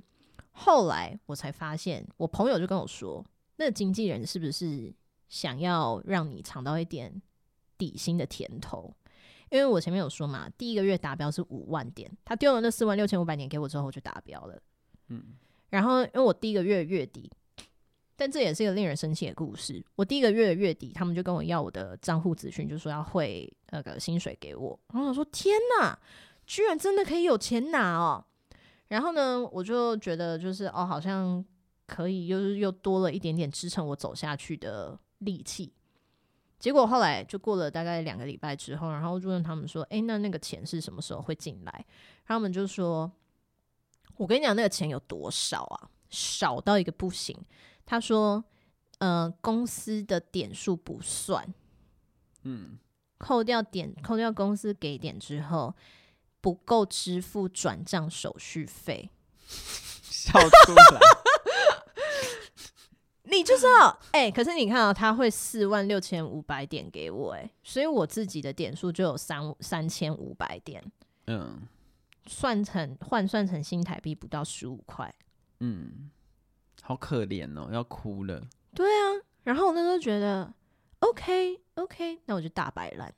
[0.51, 4.93] 后来我才发现，我朋友就跟我说，那个经纪人是不是
[5.27, 7.19] 想要让你尝到一点
[7.79, 8.93] 底薪的甜头？
[9.49, 14.62] 因为我前面有说嘛，第一个月达标是五万点，他丢了那四万六千五百点给我之后我就达标了。
[15.10, 15.23] 嗯，
[15.69, 17.31] 然后因为我第一个月月底，
[18.15, 19.83] 但这也是一个令人生气的故事。
[19.95, 24.77] 我第一个月月底，他们就跟我要我的账户资讯，就说要汇那个薪水给我。
[24.93, 25.97] 然后我说天哪，
[26.45, 28.25] 居然真的可以有钱拿哦！
[28.89, 31.43] 然后呢，我就觉得就是哦，好像
[31.86, 35.73] 可以，又又多了一点点支撑我走下去的力气。
[36.60, 41.86] 结果后来就过了大概两个礼拜之后，然后就问他们说：“诶，那那个钱是什么时候会进来？”
[42.26, 43.12] 他们就说
[44.17, 45.89] ：“我跟你讲，那个钱有多少啊？
[46.10, 47.38] 少到一个不行。”
[47.86, 48.43] 他说
[48.98, 51.54] ：“呃，公司的点数不算，
[52.43, 52.80] 嗯，
[53.20, 55.76] 扣掉点，扣掉公司给点之后，
[56.41, 59.12] 不够支付转账手续费。
[60.10, 61.16] ”笑出来。
[63.29, 70.83] 你就知道，哎、欸，可是你看啊、喔，他会四万六千五百点给我、欸，哎，所以我自己的点数就有三三千五百点，
[71.27, 71.61] 嗯，
[72.25, 75.13] 算成换算成新台币不到十五块，
[75.59, 76.09] 嗯，
[76.81, 78.47] 好可怜哦、喔，要哭了。
[78.73, 80.53] 对啊，然后我那时候觉得
[80.99, 83.13] ，OK OK，那我就大摆烂，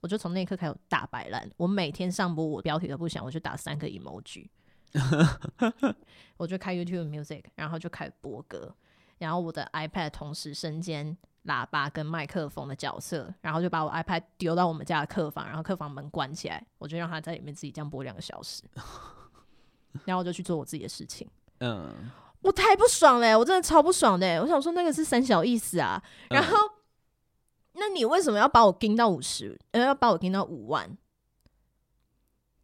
[0.00, 4.48] 我就从那一刻开始大摆烂，我每天上播，我标题都不想，我就打三个 emoji，
[6.36, 8.74] 我就开 YouTube Music，然后就开始播歌。
[9.22, 18.64] 然后我的 iPad 同时身兼喇叭跟麦克风的角色，然后就把我 iPad 丢到我们家的客房，然后客房门关起来，我就让他在里面自己这样播两个小时，
[20.04, 21.28] 然后我就去做我自己的事情。
[21.60, 24.42] 嗯，我太不爽了，我真的超不爽的。
[24.42, 26.70] 我想说那个是三小意思啊，然后、嗯、
[27.74, 29.56] 那你为什么要把我盯到五十？
[29.70, 30.98] 呃，要把我盯到五万？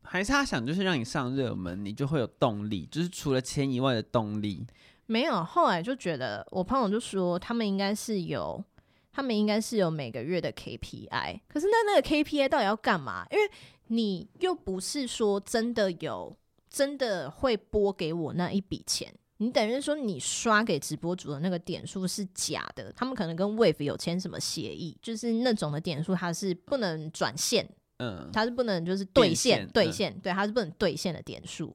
[0.03, 4.66] 还是他想就是让你上热门，你就会有动力，就是除了钱以外的动力。
[5.11, 8.62] 没有，后来就觉得我朋友就说他们应该是有，
[9.11, 13.27] 他们应该是有每个月的 KPI，可是那那个 KPI 到底要干嘛？
[13.31, 13.51] 因为
[13.87, 16.37] 你又不是说真的有，
[16.68, 27.66] 真的会拨给我那一笔钱，你等于说你刷给直播主的那个点数是假的，他们可能跟 Wave 有签什么协议，就是那种的点数它是不能转现，
[27.97, 31.75] 嗯，它是不能就是兑现兑现，对，它是不能兑现的点数，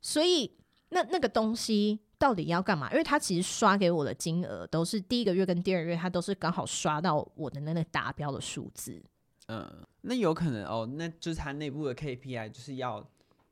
[0.00, 0.52] 所以
[0.90, 1.98] 那那个东西。
[2.18, 2.90] 到底要干嘛？
[2.90, 9.02] 因为他其实刷给我的金额都是第一个月跟第二月，他都是刚好刷到我的那个达标的数字。
[9.48, 13.06] 嗯，那有可能哦，那就是他内部的 KPI 就是要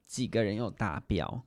[0.07, 1.43] 几个人有达标。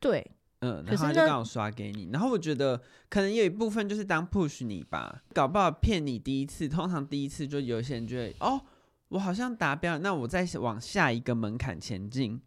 [0.00, 0.28] 对，
[0.60, 2.08] 嗯，然后他就刚好刷给你。
[2.12, 8.60] 然后我觉得可能有一部分就是当 push 你吧，搞不好骗你第一次，通常第一次就有些人觉得哦，
[9.08, 12.40] 我好像达标了，那我再往下一个门槛前进。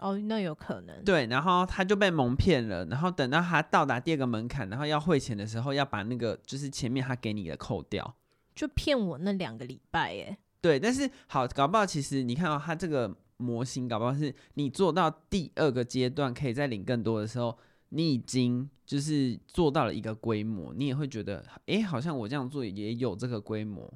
[0.00, 1.04] 哦，那有可能。
[1.04, 8.16] 对，然后他就被蒙骗了，然后等到他到达第二个门槛，然后要汇钱的时候，要把那个就是前面他给你的扣掉，
[8.54, 10.36] 就骗我那两个礼拜耶。
[10.60, 17.56] 对，但是好，搞不好其实你看到他这个模型，搞不好是你做到第二个阶段，可以再领更多的时候，
[17.90, 23.92] 你已经就是做到了一个规模，你也会觉得，哎，好像我这样做也有这个规模，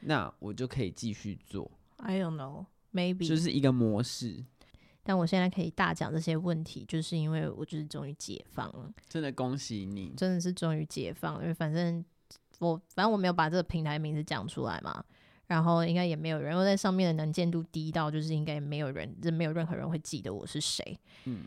[0.00, 1.70] 那我就可以继续做。
[1.96, 4.44] I don't know, maybe 就是一个模式。
[5.08, 8.92] 但我现在可以大讲这些问题，就是因为我就是终于解放了。
[9.08, 11.42] 真的恭喜你，真的是终于解放了。
[11.42, 12.04] 因为反正
[12.58, 15.04] 我反正我没有把这个平台名字讲出来嘛，
[15.46, 20.98] 然后应该也没有人，因为在上面的能见度低到就是应该没有人，就没有任何人会记得我是谁。
[21.26, 21.44] 嗯，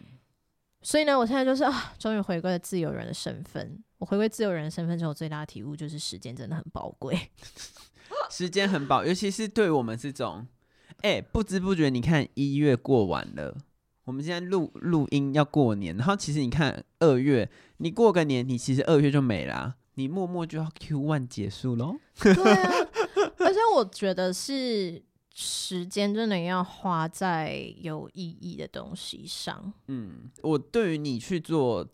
[0.82, 3.84] 所以呢，我现在就是啊，终于回归了自由人的身份。
[3.98, 7.30] 我回归自由人的身份之后，最大的体悟就是时间真的很宝贵，
[8.32, 10.48] 时间很宝，尤其是对我们这种。
[11.02, 13.56] 哎、欸，不知不觉，你看一月过完了，
[14.04, 21.96] 我们现在录录音要过年，然后其实你看二月，你过个年，你其实二月就没了，你默默就要 Q one 结束喽。
[22.22, 22.72] 对啊，
[23.38, 25.02] 而且我觉得是
[25.34, 29.72] 时间真的要花在有意义的东西上。
[29.88, 31.88] 嗯，我对于你去做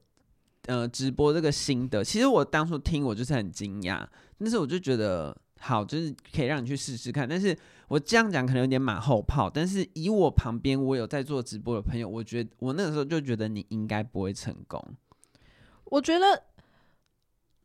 [0.66, 4.08] 呃直播这个心得，其实我当初听我就是很惊讶，
[4.40, 5.38] 但是我就觉得。
[5.60, 14.80] 好，就是可以让你去试试看，但是我这样讲可能有点马后炮，但是以我旁边我有在做直播的朋友，我觉得我那个时候就觉得你应该不会成功。
[15.86, 16.44] 我觉得，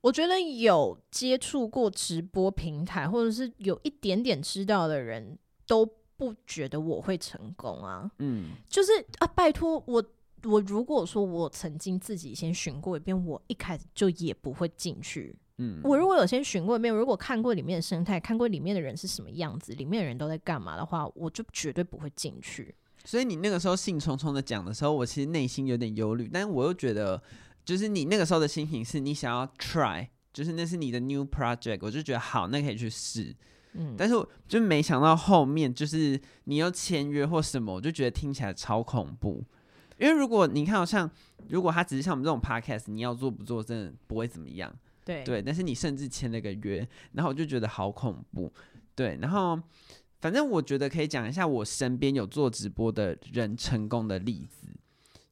[0.03, 5.85] 我觉得有接触过直播平台，或者是有一点点知道的人都
[6.17, 8.11] 不觉得我会成功啊。
[8.19, 10.05] 嗯，就是啊，拜托我，
[10.45, 15.37] 我如果说我曾经自己先寻过一遍，我一开始就也不会进去。
[15.63, 22.75] 嗯，我如果有先询过没有，如果看过里面的生态，看过里面的人是什么样子，里面的人都在干嘛的话，我就绝对不会进去。
[23.05, 27.23] 所以你那个时候兴冲冲的讲的时候，我其实内心有点忧虑，但是我又觉得，
[27.63, 33.37] 就是你那个时候的心情是你想要 try，就是那是你的 new project，我就觉得好，那可以去试。
[33.75, 39.45] 嗯，但是我就没想到后面就是你要签约或什么，我就觉得听起来超恐怖。
[39.99, 41.09] 因为如果你看，好像
[41.49, 44.75] 如果他只是像我们这种 podcast，你要做不做，真的不会怎么样。
[45.25, 48.53] 对，但是你甚至签了个约，然后我就觉得好恐怖。
[48.95, 49.61] 对，然后
[50.21, 54.69] 反正我觉得可以讲一下我身边有做直播的人成功的例子，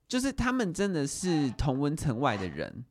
[0.08, 2.84] 就是他们真的是同温层外的人。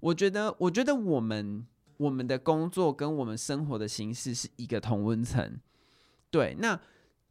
[0.00, 5.58] 我觉得，我觉得我们我们的工作跟我们生活的形式是一个同温层。
[6.30, 6.80] 对，那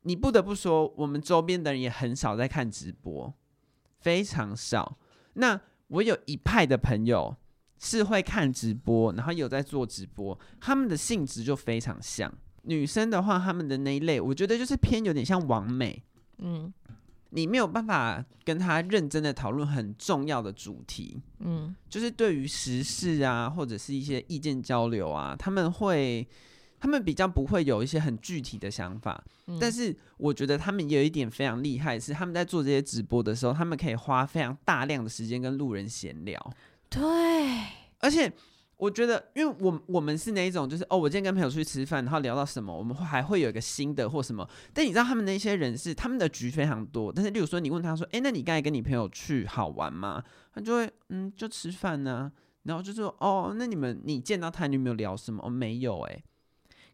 [0.03, 3.33] 你不得不说，我们周边的人也很少在看直播，
[3.99, 4.97] 非常少。
[5.33, 7.35] 那我有一派的朋友。
[7.83, 12.33] 是会看直播，然后有在做直播，他们的性质就非常像。
[12.61, 16.01] 女生的话，他们的那一类，我觉得就是偏有点像网美。
[16.37, 16.73] 嗯，
[17.31, 21.21] 你没有办法跟他认真的讨论很重要的主题。
[21.39, 26.25] 嗯，就是对于时事啊，或者是一些意见交流啊，他们会，
[26.79, 29.21] 他们比较不会有一些很具体的想法。
[29.47, 36.53] 嗯，但是我觉得他们有一点非常厉害，是他们在做这些直播的时候，他们可以花非常大量的时间跟路人闲聊。
[36.93, 37.01] 对，
[37.99, 38.31] 而且
[38.77, 44.47] 我觉得，因为我我们是那一种，就是哦，我今天跟朋友出去吃饭，然后聊到什么，我们会还会有一个新的或什么。
[44.73, 50.23] 但你知道，他们那些人是他们的局非常多，但是例如说，你问他说，哎，那你刚才跟你朋友去好玩吗？
[50.53, 52.31] 他就会嗯，就吃饭呢、啊，
[52.63, 55.41] 然后就说哦，那你们你见到他，你有没有聊什么？
[55.43, 56.23] 哦，没有哎、欸。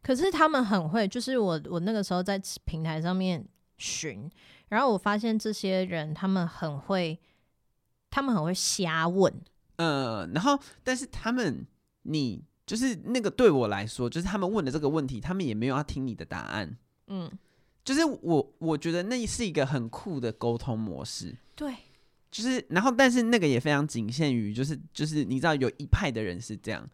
[0.01, 3.45] 可是他们很会，就是我我那个时候在平台上面
[3.77, 4.29] 寻，
[4.69, 7.19] 然后我发现这些人他们很会，
[8.09, 9.33] 他们很会瞎问。
[9.79, 11.65] 嗯，然后，但是他们，
[12.01, 16.77] 你就是那个对我来说，就是他们问的这个问题，他们也没有要听你的答案。
[17.07, 17.31] 嗯，
[17.85, 21.33] 就是我我觉得那是一个很酷的沟通模式。
[21.55, 21.73] 对，
[22.29, 26.85] 就是，然后，但是那个也非常仅限于，就是就是你知道有一派的人是这样。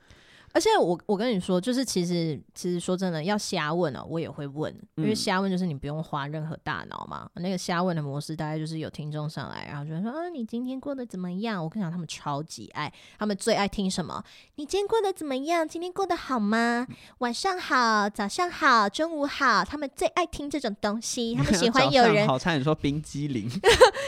[0.55, 7.29] 而且我我跟你说，就是其实其实说真的，要瞎问哦，我也会问，因为瞎问就是你不用花任何大脑嘛。
[7.33, 11.61] 嗯、那个瞎问的模式，大概就是有听众上来，然后就说啊，你今天过得怎么样？
[11.61, 12.89] 我跟你讲，他们超级爱，
[13.19, 14.23] 他们最爱听什么？
[14.55, 15.67] 你今天过得怎么样？
[15.67, 16.87] 今天过得好吗？
[17.17, 21.35] 晚上好，早上好，中午好，他们最爱听这种东西。
[21.35, 23.49] 他们喜欢 有人，好差点说冰激凌，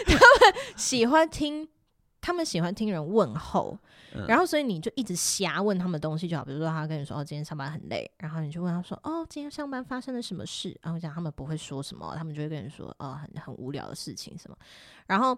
[0.08, 1.68] 他们喜欢听。
[2.20, 3.78] 他们喜欢听人问候，
[4.26, 6.46] 然后所以你就一直瞎问他们东西就好。
[6.46, 10.78] 比如说他跟你说哦，今天上班很累，然后你就问他说哦，今天上班发生了什么事？
[10.82, 14.58] 然后讲他们不会说什么，他们就会跟你说哦，很很无聊的事情什么。
[15.06, 15.38] 然后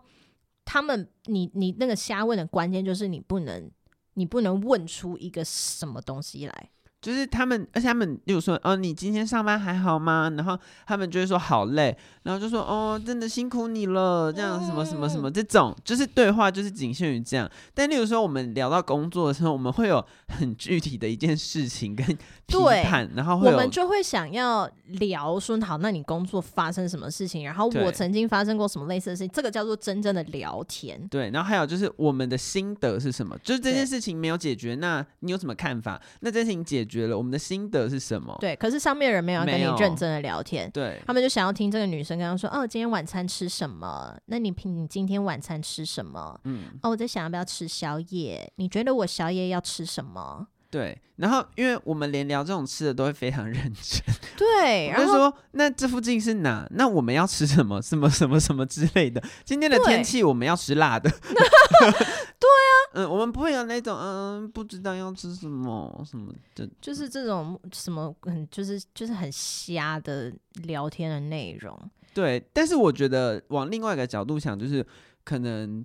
[0.63, 3.69] 他们你你那个瞎问的关键就是你不能
[4.13, 6.69] 你不能问出一个什么东西来。
[7.01, 17.49] 就是他们，而且他们就说：“哦，你今天上班还好吗？”然后他们就会说：“好累。”然后就说：“哦，真的辛苦你了。”这样什么什么什么这种，就是对话就是仅限于这样。
[17.73, 22.05] 但例如说，我们聊到工作的时候，我们会有很具体的一件事情跟
[22.45, 31.07] 批判，然后我们就会想要聊说：“好，那你工作发生什么事情？”然后我曾经发生过什么类似的事情，这个叫做真正的聊天。
[31.07, 33.37] 对，然后还有就是我们的心得是什么？
[33.41, 36.01] 就是这件事情没有解决，那你有什么看法？
[36.19, 38.35] 那这件事情解决了，我们的心得是什么？
[38.41, 44.17] 对，可是上面人没有跟你认真的聊天，对，他们就想要听这个女生跟他说：“哦，今天晚餐吃什么？
[44.25, 46.39] 那你平你今天晚餐吃什么？
[46.45, 48.51] 嗯，哦，我在想要不要吃宵夜？
[48.55, 56.67] 你觉得我宵夜要吃什么？”对，然后因为我们连聊这种吃的都会非常 认真，对，然后就说那这附近是哪？
[56.71, 57.81] 那我们要吃什么？
[57.81, 59.19] 什么什么什么之类的？
[59.43, 70.31] 今天的天气我们要吃辣的， 对，对啊， 嗯，我们不会有那种嗯不知道要吃什么什么的，就是这种什么很就是就是很瞎的
[70.65, 71.75] 聊天的内容。
[72.13, 74.85] 对，但是我觉得往另外一个角度想，就是
[75.23, 75.83] 可能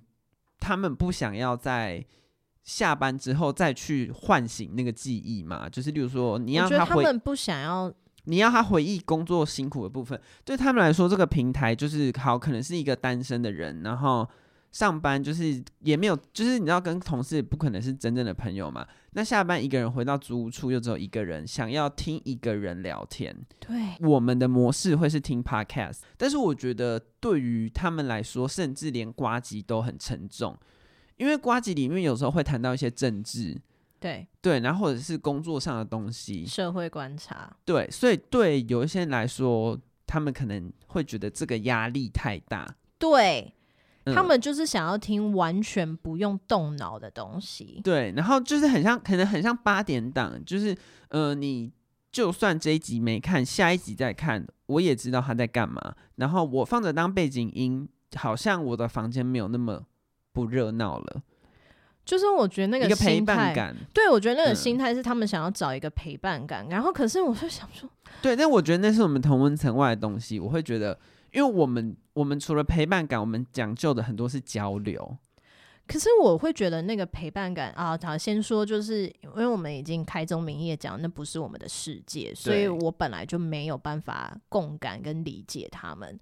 [0.59, 2.05] 他们不想要在。
[2.65, 7.93] 下班之后再去唤醒那个记忆嘛，就是例如说，你要他回，他们不想要，
[8.23, 10.19] 你要他回忆工作辛苦的部分。
[10.43, 14.27] 对他们来说，这个平台就是好，可能是一个单身的人，然后
[14.71, 18.83] 上班就是也没有，就是你知道跟同事不可能是真正的朋友嘛。
[19.11, 23.33] 那下班一个人回到租屋处，又只有一个人，想要听一个人聊天。
[23.59, 30.57] 对，我们的模式会是听 podcast，但是我觉得对于他们来说，甚至连呱吉都很沉重。
[31.17, 33.59] 因为瓜集里面有时候会谈到一些政治，
[33.99, 34.27] 对。
[34.41, 43.51] 对，然后或者是工作上的东西，社会观察，对，所以对有一些人来说，他们可能会觉得这个压力太大，对、
[44.03, 51.71] 嗯、他们就是想要听完全不用动脑的东西，对，然后就是很像，可能很像八点档，就是呃，你
[52.11, 59.83] 就算这一集没看，下一集再看，我也知道他在干嘛，然后我放着当背景音，好像我的房间没有那么。
[60.35, 61.23] 不热闹了，
[62.03, 67.89] 就是我觉得那个，一个陪伴感，对，我觉得那个心态是他们想要找一个陪伴感，嗯、然后可是我就想说，
[68.21, 70.99] 对，但我觉得那是我们同温层外的东西，我会觉得，
[71.31, 75.17] 因为我们我们除了陪伴感，我们讲究的很多是交流，
[75.87, 86.19] 可是我会觉得那个陪伴感啊，好，先说就是因为我们已经开宗明义讲，那不是我们的世界，所以我本来就没有办法共感跟理解他们。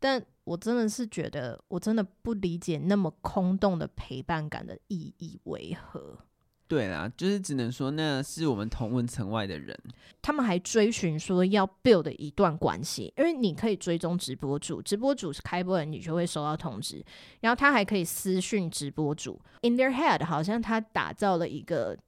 [0.00, 6.18] 但我真的是觉得，我真的不理解那么空洞的陪伴感的意义为何。
[6.66, 9.74] 对啦，就是只能说那是我们同温层外的人，
[10.20, 17.04] 他们还追寻说要 build 一段关系，因为你可以追踪直播主，直播主是开播人，你就会收到通知，
[17.40, 19.40] 然后他还可以私讯直播主。
[19.62, 21.98] In their head，好像他打造了一个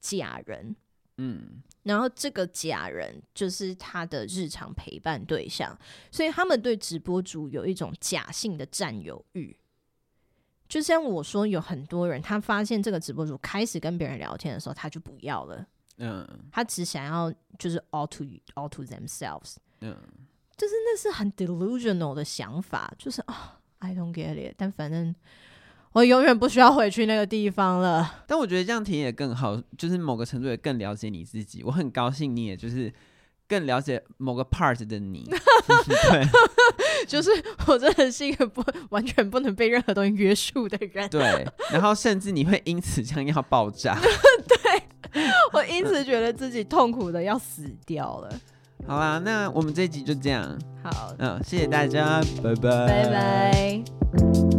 [0.00, 0.76] 假人。
[1.18, 5.78] 嗯，然后这个假人就是他的日常陪伴对象，
[6.10, 9.56] 所以他们对直播主有一种假性的占有欲。
[10.68, 15.66] 就像我说，有很多人他发现这个直播主开始跟别人聊天的时候，他就不要了。
[15.98, 19.56] 嗯，他只想要就是 all to all to themselves。
[19.80, 19.94] 嗯，
[20.56, 24.54] 就是那是很 delusional 的想法，就是啊、哦，I don't get it。
[24.56, 25.14] 但反正。
[25.92, 28.22] 我永远不需要回去那个地方了。
[28.26, 31.62] 但我觉得这样体验也更好，就是某个程度也更了解你自己。
[31.64, 32.92] 我很高兴你也就是
[33.46, 35.24] 更了解某个 part 的你。
[36.10, 36.26] 对，
[37.06, 37.30] 就是
[37.66, 41.08] 我真的是一个不完全不能被任何东西约束的人。
[41.10, 43.98] 对， 然后甚至你会因此将要爆炸。
[44.48, 44.82] 对，
[45.52, 48.32] 我因此觉得自己痛苦的要死掉了。
[48.86, 50.58] 好啦，那我们这一集就这样。
[50.82, 54.51] 好，嗯，谢谢大家，拜拜，拜拜。